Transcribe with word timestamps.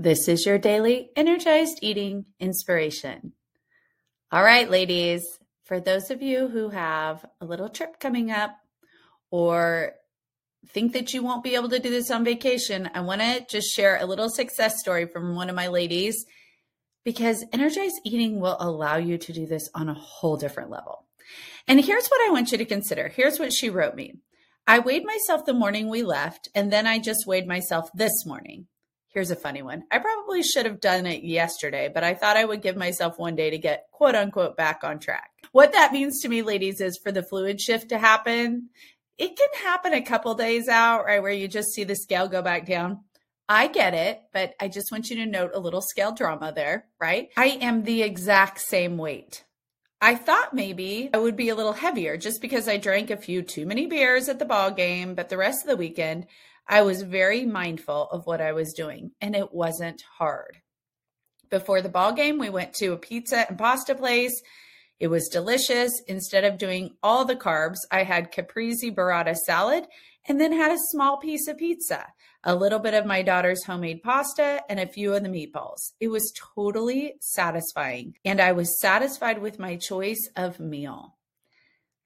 This 0.00 0.28
is 0.28 0.46
your 0.46 0.58
daily 0.58 1.10
energized 1.16 1.80
eating 1.82 2.26
inspiration. 2.38 3.32
All 4.30 4.44
right, 4.44 4.70
ladies, 4.70 5.24
for 5.64 5.80
those 5.80 6.12
of 6.12 6.22
you 6.22 6.46
who 6.46 6.68
have 6.68 7.26
a 7.40 7.44
little 7.44 7.68
trip 7.68 7.98
coming 7.98 8.30
up 8.30 8.52
or 9.32 9.94
think 10.68 10.92
that 10.92 11.12
you 11.12 11.24
won't 11.24 11.42
be 11.42 11.56
able 11.56 11.68
to 11.70 11.80
do 11.80 11.90
this 11.90 12.12
on 12.12 12.24
vacation, 12.24 12.88
I 12.94 13.00
want 13.00 13.22
to 13.22 13.44
just 13.50 13.74
share 13.74 13.98
a 14.00 14.06
little 14.06 14.30
success 14.30 14.78
story 14.78 15.04
from 15.04 15.34
one 15.34 15.50
of 15.50 15.56
my 15.56 15.66
ladies 15.66 16.24
because 17.04 17.44
energized 17.52 18.00
eating 18.04 18.38
will 18.38 18.56
allow 18.60 18.98
you 18.98 19.18
to 19.18 19.32
do 19.32 19.46
this 19.46 19.68
on 19.74 19.88
a 19.88 19.94
whole 19.94 20.36
different 20.36 20.70
level. 20.70 21.08
And 21.66 21.84
here's 21.84 22.06
what 22.06 22.24
I 22.24 22.30
want 22.30 22.52
you 22.52 22.58
to 22.58 22.64
consider. 22.64 23.08
Here's 23.08 23.40
what 23.40 23.52
she 23.52 23.68
wrote 23.68 23.96
me. 23.96 24.14
I 24.64 24.78
weighed 24.78 25.04
myself 25.04 25.44
the 25.44 25.54
morning 25.54 25.88
we 25.88 26.04
left, 26.04 26.48
and 26.54 26.72
then 26.72 26.86
I 26.86 27.00
just 27.00 27.26
weighed 27.26 27.48
myself 27.48 27.90
this 27.96 28.24
morning. 28.24 28.68
Here's 29.10 29.30
a 29.30 29.36
funny 29.36 29.62
one. 29.62 29.84
I 29.90 29.98
probably 29.98 30.42
should 30.42 30.66
have 30.66 30.80
done 30.80 31.06
it 31.06 31.24
yesterday, 31.24 31.90
but 31.92 32.04
I 32.04 32.14
thought 32.14 32.36
I 32.36 32.44
would 32.44 32.62
give 32.62 32.76
myself 32.76 33.18
one 33.18 33.36
day 33.36 33.50
to 33.50 33.58
get 33.58 33.86
quote 33.90 34.14
unquote 34.14 34.56
back 34.56 34.84
on 34.84 34.98
track. 34.98 35.30
What 35.52 35.72
that 35.72 35.92
means 35.92 36.20
to 36.20 36.28
me, 36.28 36.42
ladies, 36.42 36.80
is 36.80 37.00
for 37.02 37.10
the 37.10 37.22
fluid 37.22 37.60
shift 37.60 37.88
to 37.88 37.98
happen, 37.98 38.68
it 39.16 39.36
can 39.36 39.48
happen 39.64 39.94
a 39.94 40.02
couple 40.02 40.34
days 40.34 40.68
out, 40.68 41.04
right? 41.04 41.22
Where 41.22 41.32
you 41.32 41.48
just 41.48 41.72
see 41.72 41.84
the 41.84 41.96
scale 41.96 42.28
go 42.28 42.42
back 42.42 42.66
down. 42.66 43.00
I 43.48 43.66
get 43.68 43.94
it, 43.94 44.20
but 44.32 44.54
I 44.60 44.68
just 44.68 44.92
want 44.92 45.08
you 45.08 45.16
to 45.16 45.26
note 45.26 45.52
a 45.54 45.58
little 45.58 45.80
scale 45.80 46.12
drama 46.12 46.52
there, 46.54 46.86
right? 47.00 47.30
I 47.36 47.46
am 47.62 47.82
the 47.82 48.02
exact 48.02 48.60
same 48.60 48.98
weight. 48.98 49.44
I 50.00 50.14
thought 50.14 50.54
maybe 50.54 51.10
I 51.12 51.18
would 51.18 51.36
be 51.36 51.48
a 51.48 51.56
little 51.56 51.72
heavier 51.72 52.16
just 52.16 52.40
because 52.40 52.68
I 52.68 52.76
drank 52.76 53.10
a 53.10 53.16
few 53.16 53.42
too 53.42 53.66
many 53.66 53.86
beers 53.86 54.28
at 54.28 54.38
the 54.38 54.44
ball 54.44 54.70
game, 54.70 55.14
but 55.14 55.28
the 55.28 55.36
rest 55.36 55.64
of 55.64 55.68
the 55.68 55.76
weekend 55.76 56.26
I 56.68 56.82
was 56.82 57.02
very 57.02 57.44
mindful 57.44 58.08
of 58.10 58.26
what 58.26 58.40
I 58.40 58.52
was 58.52 58.74
doing 58.74 59.10
and 59.20 59.34
it 59.34 59.52
wasn't 59.52 60.04
hard. 60.18 60.58
Before 61.50 61.80
the 61.80 61.88
ball 61.88 62.12
game, 62.12 62.38
we 62.38 62.50
went 62.50 62.74
to 62.74 62.92
a 62.92 62.98
pizza 62.98 63.48
and 63.48 63.58
pasta 63.58 63.94
place. 63.94 64.40
It 65.00 65.08
was 65.08 65.28
delicious. 65.28 65.90
Instead 66.06 66.44
of 66.44 66.58
doing 66.58 66.90
all 67.02 67.24
the 67.24 67.36
carbs, 67.36 67.78
I 67.90 68.04
had 68.04 68.30
caprese 68.30 68.90
burrata 68.90 69.34
salad 69.34 69.86
and 70.28 70.40
then 70.40 70.52
had 70.52 70.72
a 70.72 70.78
small 70.90 71.16
piece 71.16 71.48
of 71.48 71.58
pizza, 71.58 72.06
a 72.44 72.54
little 72.54 72.78
bit 72.78 72.94
of 72.94 73.06
my 73.06 73.22
daughter's 73.22 73.64
homemade 73.64 74.02
pasta, 74.02 74.62
and 74.68 74.78
a 74.78 74.86
few 74.86 75.14
of 75.14 75.22
the 75.22 75.28
meatballs. 75.28 75.92
It 75.98 76.08
was 76.08 76.32
totally 76.54 77.14
satisfying, 77.20 78.14
and 78.24 78.40
I 78.40 78.52
was 78.52 78.80
satisfied 78.80 79.40
with 79.40 79.58
my 79.58 79.76
choice 79.76 80.28
of 80.36 80.60
meal. 80.60 81.16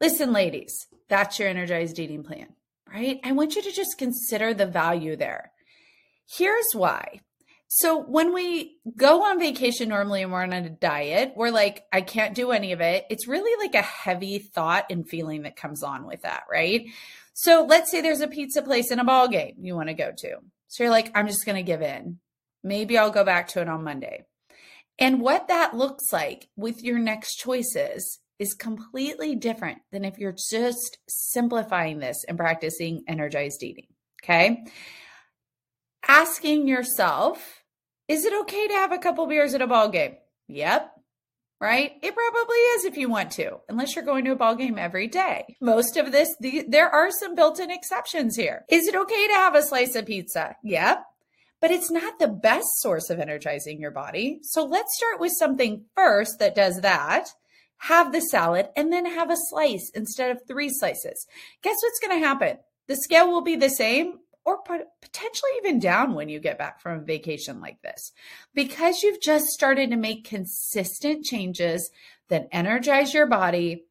Listen, 0.00 0.32
ladies, 0.32 0.86
that's 1.08 1.38
your 1.38 1.48
energized 1.48 1.98
eating 1.98 2.22
plan 2.22 2.54
right? 2.92 3.20
I 3.24 3.32
want 3.32 3.56
you 3.56 3.62
to 3.62 3.72
just 3.72 3.98
consider 3.98 4.54
the 4.54 4.66
value 4.66 5.16
there. 5.16 5.52
Here's 6.28 6.72
why. 6.72 7.20
So 7.72 8.02
when 8.02 8.34
we 8.34 8.78
go 8.96 9.22
on 9.22 9.38
vacation 9.38 9.90
normally 9.90 10.22
and 10.22 10.32
we're 10.32 10.42
on 10.42 10.52
a 10.52 10.68
diet, 10.68 11.34
we're 11.36 11.52
like, 11.52 11.84
I 11.92 12.00
can't 12.00 12.34
do 12.34 12.50
any 12.50 12.72
of 12.72 12.80
it. 12.80 13.04
It's 13.10 13.28
really 13.28 13.64
like 13.64 13.76
a 13.76 13.86
heavy 13.86 14.40
thought 14.40 14.86
and 14.90 15.08
feeling 15.08 15.42
that 15.42 15.54
comes 15.54 15.84
on 15.84 16.04
with 16.04 16.22
that, 16.22 16.42
right? 16.50 16.86
So 17.32 17.64
let's 17.68 17.88
say 17.92 18.00
there's 18.00 18.22
a 18.22 18.26
pizza 18.26 18.62
place 18.62 18.90
in 18.90 18.98
a 18.98 19.04
ball 19.04 19.28
game 19.28 19.54
you 19.60 19.76
want 19.76 19.88
to 19.88 19.94
go 19.94 20.10
to. 20.10 20.38
So 20.66 20.82
you're 20.82 20.90
like, 20.90 21.12
I'm 21.14 21.28
just 21.28 21.46
going 21.46 21.54
to 21.54 21.62
give 21.62 21.80
in. 21.80 22.18
Maybe 22.64 22.98
I'll 22.98 23.12
go 23.12 23.22
back 23.22 23.46
to 23.50 23.60
it 23.60 23.68
on 23.68 23.84
Monday. 23.84 24.24
And 24.98 25.20
what 25.20 25.46
that 25.46 25.76
looks 25.76 26.12
like 26.12 26.48
with 26.56 26.82
your 26.82 26.98
next 26.98 27.36
choices 27.36 28.18
is 28.40 28.52
completely 28.52 29.36
different 29.36 29.78
than 29.92 30.04
if 30.04 30.18
you're 30.18 30.34
just 30.50 30.98
simplifying 31.08 32.00
this 32.00 32.24
and 32.26 32.36
practicing 32.36 33.04
energized 33.06 33.62
eating. 33.62 33.86
Okay. 34.24 34.64
Asking 36.08 36.66
yourself, 36.66 37.59
is 38.10 38.24
it 38.24 38.32
okay 38.42 38.68
to 38.68 38.74
have 38.74 38.92
a 38.92 38.98
couple 38.98 39.26
beers 39.26 39.54
at 39.54 39.62
a 39.62 39.66
ball 39.66 39.88
game? 39.88 40.16
Yep. 40.48 40.92
Right? 41.60 41.92
It 42.02 42.14
probably 42.14 42.56
is 42.56 42.84
if 42.84 42.96
you 42.96 43.08
want 43.08 43.32
to, 43.32 43.60
unless 43.68 43.94
you're 43.94 44.04
going 44.04 44.24
to 44.24 44.32
a 44.32 44.36
ball 44.36 44.54
game 44.54 44.78
every 44.78 45.08
day. 45.08 45.56
Most 45.60 45.96
of 45.96 46.10
this, 46.10 46.34
the, 46.40 46.64
there 46.66 46.88
are 46.88 47.10
some 47.10 47.34
built 47.34 47.60
in 47.60 47.70
exceptions 47.70 48.34
here. 48.34 48.64
Is 48.68 48.88
it 48.88 48.94
okay 48.94 49.26
to 49.28 49.34
have 49.34 49.54
a 49.54 49.62
slice 49.62 49.94
of 49.94 50.06
pizza? 50.06 50.56
Yep 50.62 51.04
but 51.62 51.70
it's 51.70 51.90
not 51.90 52.18
the 52.18 52.26
best 52.26 52.68
source 52.76 53.10
of 53.10 53.20
energizing 53.20 53.78
your 53.82 53.90
body. 53.90 54.38
So 54.40 54.64
let's 54.64 54.96
start 54.96 55.20
with 55.20 55.32
something 55.38 55.84
first 55.94 56.38
that 56.38 56.54
does 56.54 56.80
that 56.80 57.28
have 57.80 58.12
the 58.12 58.20
salad, 58.20 58.68
and 58.76 58.92
then 58.92 59.06
have 59.06 59.30
a 59.30 59.36
slice 59.48 59.90
instead 59.94 60.30
of 60.30 60.42
three 60.46 60.68
slices. 60.68 61.26
Guess 61.62 61.76
what's 61.82 61.98
going 61.98 62.20
to 62.20 62.26
happen? 62.26 62.58
The 62.88 62.96
scale 62.96 63.30
will 63.30 63.40
be 63.40 63.56
the 63.56 63.70
same 63.70 64.18
or 64.44 64.58
potentially 65.02 65.50
even 65.58 65.78
down 65.78 66.14
when 66.14 66.28
you 66.28 66.40
get 66.40 66.58
back 66.58 66.80
from 66.80 66.98
a 66.98 67.04
vacation 67.04 67.60
like 67.60 67.80
this. 67.82 68.12
Because 68.54 69.02
you've 69.02 69.20
just 69.20 69.46
started 69.46 69.90
to 69.90 69.96
make 69.96 70.24
consistent 70.24 71.24
changes 71.24 71.90
that 72.28 72.48
energize 72.52 73.12
your 73.12 73.26
body, 73.26 73.84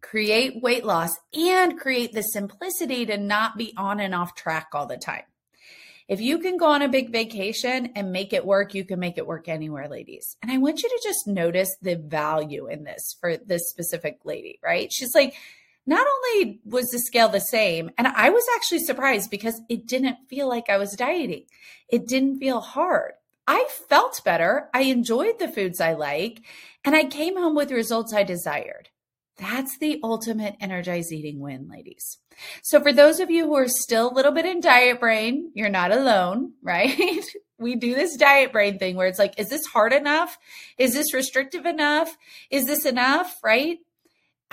create 0.00 0.62
weight 0.62 0.84
loss, 0.84 1.14
and 1.34 1.78
create 1.78 2.12
the 2.12 2.22
simplicity 2.22 3.06
to 3.06 3.18
not 3.18 3.56
be 3.56 3.74
on 3.76 4.00
and 4.00 4.14
off 4.14 4.34
track 4.34 4.68
all 4.72 4.86
the 4.86 4.96
time. 4.96 5.24
If 6.08 6.20
you 6.20 6.38
can 6.38 6.56
go 6.56 6.66
on 6.66 6.82
a 6.82 6.88
big 6.88 7.10
vacation 7.10 7.92
and 7.94 8.12
make 8.12 8.32
it 8.32 8.44
work, 8.44 8.74
you 8.74 8.84
can 8.84 8.98
make 8.98 9.18
it 9.18 9.26
work 9.26 9.48
anywhere, 9.48 9.88
ladies. 9.88 10.36
And 10.42 10.50
I 10.50 10.58
want 10.58 10.82
you 10.82 10.88
to 10.88 11.00
just 11.02 11.26
notice 11.26 11.74
the 11.80 11.96
value 11.96 12.66
in 12.66 12.84
this 12.84 13.16
for 13.20 13.36
this 13.36 13.70
specific 13.70 14.18
lady, 14.24 14.58
right? 14.62 14.92
She's 14.92 15.14
like, 15.14 15.34
not 15.86 16.06
only 16.06 16.60
was 16.64 16.90
the 16.90 16.98
scale 16.98 17.28
the 17.28 17.40
same, 17.40 17.90
and 17.98 18.06
I 18.06 18.30
was 18.30 18.44
actually 18.54 18.80
surprised 18.80 19.30
because 19.30 19.60
it 19.68 19.86
didn't 19.86 20.28
feel 20.28 20.48
like 20.48 20.68
I 20.68 20.78
was 20.78 20.92
dieting. 20.92 21.44
It 21.88 22.06
didn't 22.06 22.38
feel 22.38 22.60
hard. 22.60 23.12
I 23.46 23.66
felt 23.88 24.22
better. 24.24 24.68
I 24.72 24.82
enjoyed 24.82 25.38
the 25.38 25.48
foods 25.48 25.80
I 25.80 25.94
like, 25.94 26.42
and 26.84 26.94
I 26.94 27.04
came 27.04 27.36
home 27.36 27.56
with 27.56 27.72
results 27.72 28.14
I 28.14 28.22
desired. 28.22 28.90
That's 29.36 29.78
the 29.78 29.98
ultimate 30.04 30.56
energized 30.60 31.10
eating 31.10 31.40
win, 31.40 31.68
ladies. 31.68 32.18
So, 32.62 32.80
for 32.80 32.92
those 32.92 33.18
of 33.18 33.30
you 33.30 33.46
who 33.46 33.56
are 33.56 33.68
still 33.68 34.12
a 34.12 34.14
little 34.14 34.32
bit 34.32 34.46
in 34.46 34.60
diet 34.60 35.00
brain, 35.00 35.50
you're 35.54 35.68
not 35.68 35.90
alone, 35.90 36.52
right? 36.62 37.24
we 37.58 37.76
do 37.76 37.94
this 37.94 38.16
diet 38.16 38.52
brain 38.52 38.78
thing 38.78 38.96
where 38.96 39.06
it's 39.06 39.18
like, 39.18 39.38
is 39.38 39.48
this 39.48 39.66
hard 39.66 39.92
enough? 39.92 40.36
Is 40.78 40.94
this 40.94 41.14
restrictive 41.14 41.64
enough? 41.64 42.16
Is 42.50 42.66
this 42.66 42.84
enough, 42.84 43.38
right? 43.42 43.78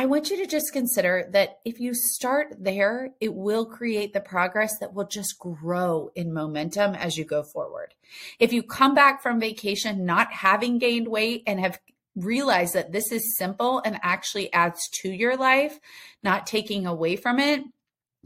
I 0.00 0.06
want 0.06 0.30
you 0.30 0.36
to 0.36 0.46
just 0.46 0.72
consider 0.72 1.28
that 1.32 1.58
if 1.64 1.80
you 1.80 1.92
start 1.92 2.54
there, 2.56 3.10
it 3.20 3.34
will 3.34 3.66
create 3.66 4.12
the 4.12 4.20
progress 4.20 4.78
that 4.78 4.94
will 4.94 5.08
just 5.08 5.40
grow 5.40 6.12
in 6.14 6.32
momentum 6.32 6.94
as 6.94 7.18
you 7.18 7.24
go 7.24 7.42
forward. 7.42 7.94
If 8.38 8.52
you 8.52 8.62
come 8.62 8.94
back 8.94 9.20
from 9.20 9.40
vacation 9.40 10.06
not 10.06 10.32
having 10.32 10.78
gained 10.78 11.08
weight 11.08 11.42
and 11.48 11.58
have 11.58 11.80
realized 12.14 12.74
that 12.74 12.92
this 12.92 13.10
is 13.10 13.36
simple 13.36 13.82
and 13.84 13.98
actually 14.04 14.52
adds 14.52 14.88
to 15.02 15.10
your 15.10 15.36
life, 15.36 15.80
not 16.22 16.46
taking 16.46 16.86
away 16.86 17.16
from 17.16 17.40
it, 17.40 17.64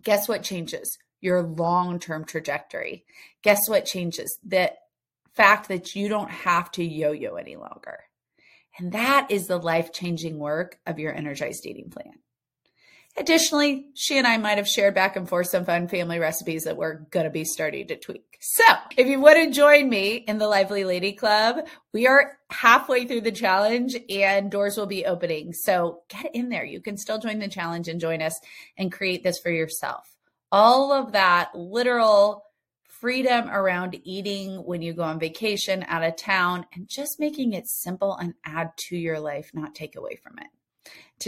guess 0.02 0.28
what 0.28 0.42
changes? 0.42 0.98
Your 1.22 1.42
long 1.42 1.98
term 1.98 2.26
trajectory. 2.26 3.06
Guess 3.42 3.70
what 3.70 3.86
changes? 3.86 4.38
The 4.44 4.74
fact 5.34 5.68
that 5.68 5.96
you 5.96 6.10
don't 6.10 6.30
have 6.30 6.70
to 6.72 6.84
yo 6.84 7.12
yo 7.12 7.36
any 7.36 7.56
longer. 7.56 8.00
And 8.78 8.92
that 8.92 9.30
is 9.30 9.46
the 9.46 9.58
life 9.58 9.92
changing 9.92 10.38
work 10.38 10.78
of 10.86 10.98
your 10.98 11.14
energized 11.14 11.66
eating 11.66 11.90
plan. 11.90 12.14
Additionally, 13.14 13.88
she 13.94 14.16
and 14.16 14.26
I 14.26 14.38
might 14.38 14.56
have 14.56 14.68
shared 14.68 14.94
back 14.94 15.16
and 15.16 15.28
forth 15.28 15.48
some 15.48 15.66
fun 15.66 15.86
family 15.86 16.18
recipes 16.18 16.64
that 16.64 16.78
we're 16.78 17.00
going 17.10 17.24
to 17.24 17.30
be 17.30 17.44
starting 17.44 17.86
to 17.88 17.96
tweak. 17.96 18.38
So, 18.40 18.64
if 18.96 19.06
you 19.06 19.20
want 19.20 19.36
to 19.36 19.50
join 19.50 19.90
me 19.90 20.16
in 20.16 20.38
the 20.38 20.48
Lively 20.48 20.84
Lady 20.84 21.12
Club, 21.12 21.66
we 21.92 22.06
are 22.06 22.38
halfway 22.50 23.06
through 23.06 23.20
the 23.20 23.30
challenge 23.30 23.94
and 24.08 24.50
doors 24.50 24.78
will 24.78 24.86
be 24.86 25.04
opening. 25.04 25.52
So, 25.52 26.04
get 26.08 26.34
in 26.34 26.48
there. 26.48 26.64
You 26.64 26.80
can 26.80 26.96
still 26.96 27.18
join 27.18 27.38
the 27.38 27.48
challenge 27.48 27.86
and 27.86 28.00
join 28.00 28.22
us 28.22 28.40
and 28.78 28.90
create 28.90 29.22
this 29.22 29.38
for 29.38 29.50
yourself. 29.50 30.08
All 30.50 30.90
of 30.90 31.12
that 31.12 31.54
literal 31.54 32.44
freedom 33.02 33.50
around 33.50 33.98
eating 34.04 34.54
when 34.64 34.80
you 34.80 34.92
go 34.92 35.02
on 35.02 35.18
vacation 35.18 35.84
out 35.88 36.04
of 36.04 36.14
town 36.14 36.64
and 36.72 36.86
just 36.86 37.18
making 37.18 37.52
it 37.52 37.66
simple 37.66 38.14
and 38.14 38.32
add 38.44 38.70
to 38.76 38.96
your 38.96 39.18
life, 39.18 39.50
not 39.52 39.74
take 39.74 39.96
away 39.96 40.14
from 40.22 40.38
it. 40.38 40.46